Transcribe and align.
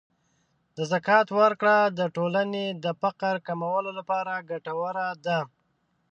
د 0.75 0.77
زکات 0.91 1.27
ورکړه 1.39 1.77
د 1.99 2.01
ټولنې 2.15 2.65
د 2.83 2.85
فقر 3.01 3.35
کمولو 3.47 3.91
لپاره 3.99 4.33
ګټوره 4.49 5.07
ده. 5.25 5.39